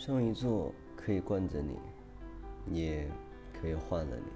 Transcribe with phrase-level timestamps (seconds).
[0.00, 1.78] 双鱼座可以惯着你，
[2.74, 3.06] 也
[3.52, 4.32] 可以换了你。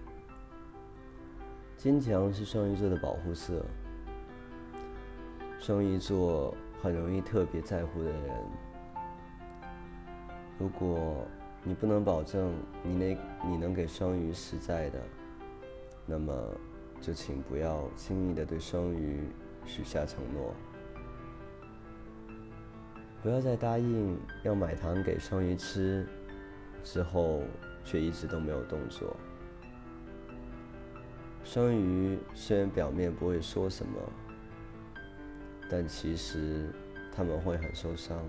[1.78, 3.64] 坚强是双鱼座的保护色。
[5.58, 8.44] 双鱼座很容易特别在乎的人。
[10.58, 11.24] 如果
[11.62, 12.52] 你不能保证
[12.82, 13.16] 你那
[13.48, 15.00] 你能给双鱼实在的，
[16.04, 16.34] 那么
[17.00, 19.18] 就请不要轻易的对双鱼
[19.64, 20.52] 许下承诺。
[23.24, 26.06] 不要再答应要买糖给双鱼吃，
[26.82, 27.42] 之后
[27.82, 29.16] 却一直都没有动作。
[31.42, 33.98] 双鱼虽然表面不会说什么，
[35.70, 36.68] 但其实
[37.16, 38.28] 他们会很受伤，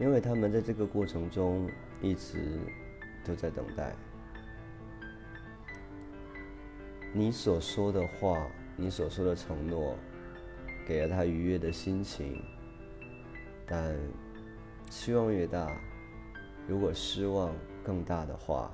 [0.00, 1.70] 因为他们在这个过程中
[2.02, 2.58] 一直
[3.24, 3.94] 都在等待
[7.12, 9.96] 你所说的话，你所说的承诺，
[10.84, 12.42] 给了他愉悦的心情。
[13.72, 13.96] 但
[14.90, 15.70] 希望越大，
[16.66, 17.54] 如果失望
[17.84, 18.68] 更大的话，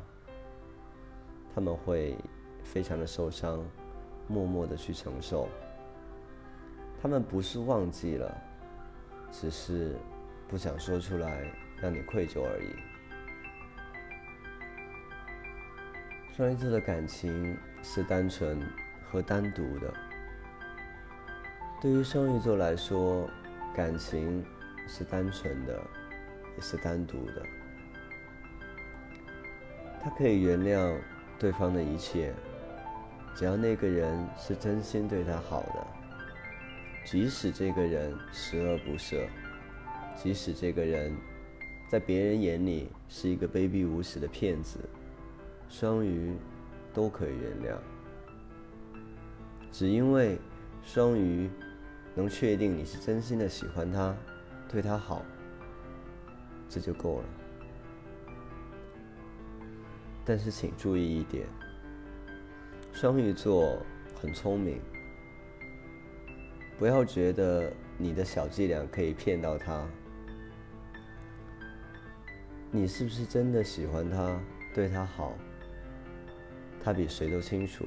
[1.55, 2.17] 他们会
[2.65, 3.63] 非常的受伤，
[4.27, 5.51] 默默的去承受。
[7.03, 8.35] 他们不是忘记了，
[9.31, 9.95] 只是
[10.49, 11.45] 不想说出来，
[11.79, 12.75] 让你愧疚而已。
[16.35, 18.59] 双鱼座的感情是单纯
[19.11, 19.93] 和单独的。
[21.83, 23.29] 对于双鱼座来说，
[23.75, 24.43] 感情。
[24.87, 25.81] 是单纯的，
[26.57, 27.43] 也是单独的。
[30.03, 30.97] 他可以原谅
[31.39, 32.33] 对方的一切，
[33.35, 35.87] 只要那个人是真心对他好的，
[37.05, 39.27] 即使这个人十恶不赦，
[40.15, 41.13] 即使这个人
[41.89, 44.79] 在别人眼里是一个卑鄙无耻的骗子，
[45.69, 46.37] 双鱼
[46.95, 47.77] 都可以原谅。
[49.73, 50.39] 只因为
[50.83, 51.51] 双鱼
[52.15, 54.17] 能确定你是真心的喜欢他。
[54.69, 55.23] 对他好，
[56.69, 57.25] 这就够了。
[60.25, 61.47] 但是请注意一点，
[62.93, 63.79] 双鱼座
[64.21, 64.81] 很聪明，
[66.79, 69.87] 不要觉得你的小伎俩可以骗到他。
[72.73, 74.39] 你是不是真的喜欢他，
[74.75, 75.33] 对他好？
[76.83, 77.87] 他比谁都清楚。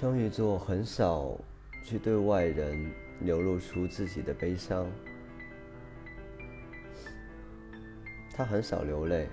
[0.00, 1.36] 双鱼座很少
[1.82, 2.88] 去对外人
[3.18, 4.86] 流露出自己的悲伤，
[8.32, 9.28] 他很少流泪。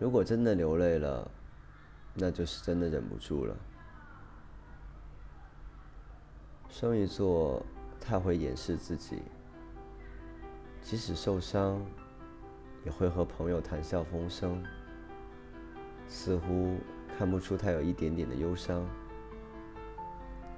[0.00, 1.30] 如果真的流泪了，
[2.14, 3.54] 那就是真的忍不住了。
[6.70, 7.62] 双鱼座
[8.00, 9.20] 太会掩饰自己，
[10.80, 11.78] 即使受伤，
[12.86, 14.64] 也会和朋友谈笑风生，
[16.08, 16.78] 似乎。
[17.22, 18.84] 看不出他有一点点的忧伤，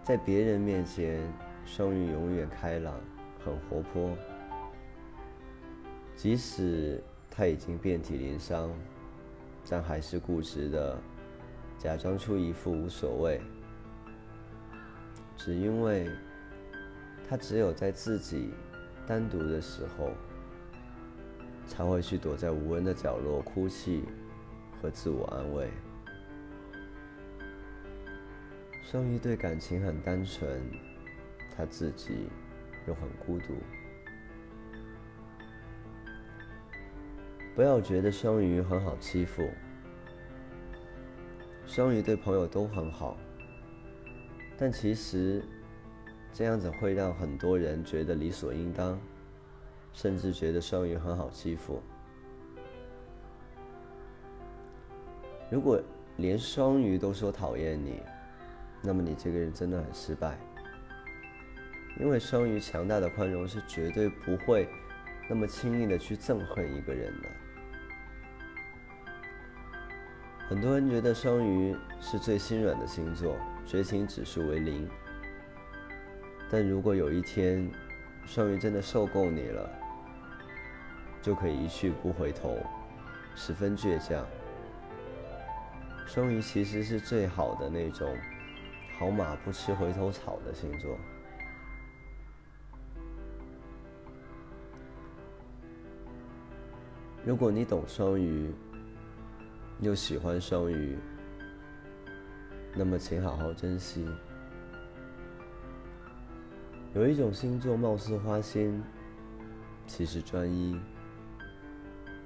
[0.03, 1.21] 在别人面前，
[1.67, 2.95] 双鱼永远开朗、
[3.45, 4.17] 很活泼。
[6.17, 8.73] 即使他已经遍体鳞伤，
[9.69, 10.99] 但还是固执的
[11.77, 13.43] 假装出一副无所谓。
[15.37, 16.09] 只因为，
[17.29, 18.55] 他只有在自己
[19.07, 20.13] 单独的时候，
[21.67, 24.03] 才会去躲在无人的角落哭泣
[24.81, 25.69] 和自我安慰。
[28.85, 30.61] 双鱼对感情很单纯，
[31.57, 32.29] 他自己
[32.87, 33.55] 又很孤独。
[37.55, 39.49] 不要觉得双鱼很好欺负，
[41.67, 43.17] 双鱼对朋友都很好，
[44.59, 45.43] 但其实
[46.31, 49.01] 这样子会让很多人觉得理所应当，
[49.95, 51.83] 甚至觉得双鱼很好欺负。
[55.51, 55.81] 如果
[56.19, 58.03] 连双鱼都说讨厌你，
[58.87, 60.39] 那么你这个人真的很失败，
[61.99, 64.69] 因为双鱼强大的宽容是绝对不会
[65.27, 67.29] 那么轻易的去憎恨一个人的。
[70.47, 74.87] 很多人觉得双鱼是最心软的星座，绝情指数为零。
[76.51, 77.67] 但如果有一天
[78.27, 79.71] 双鱼真的受够你了，
[81.23, 82.59] 就可以一去不回头，
[83.35, 84.27] 十分倔强。
[86.07, 88.15] 双鱼其实是最好的那种。
[88.97, 90.97] 好马不吃回头草的星座。
[97.25, 98.53] 如果你懂双鱼，
[99.81, 100.97] 又喜欢双鱼，
[102.75, 104.09] 那么请好好珍惜。
[106.95, 108.81] 有一种星座貌似花心，
[109.87, 110.79] 其实专一；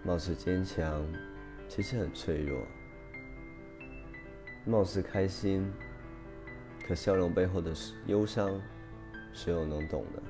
[0.04, 1.02] 貌似坚强，
[1.66, 2.60] 其实很脆弱；
[4.66, 5.72] 貌似开心。
[6.88, 7.70] 可笑容背后的
[8.06, 8.58] 忧伤，
[9.34, 10.22] 谁又能懂呢？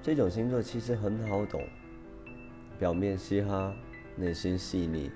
[0.00, 1.60] 这种星座其实很好懂，
[2.78, 3.74] 表面嘻哈，
[4.14, 5.10] 内心细腻。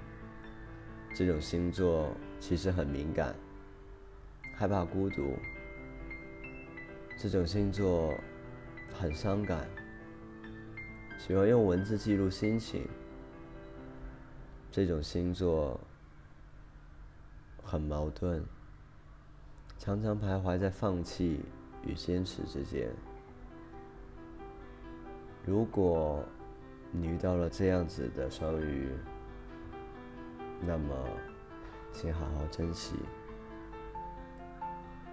[1.15, 2.11] 这种星座
[2.41, 3.37] 其实很敏感，
[4.57, 5.37] 害怕孤独。
[7.17, 8.19] 这种星座
[8.93, 9.69] 很伤感，
[11.19, 12.85] 喜欢用文字记录心情。
[14.73, 15.81] 这种星座
[17.71, 18.43] 很矛盾，
[19.79, 21.45] 常常徘徊在放弃
[21.85, 22.91] 与坚持之间。
[25.45, 26.25] 如果
[26.91, 28.91] 你遇到了这样子的双鱼，
[30.63, 30.95] 那么
[31.93, 32.95] 请好好珍惜。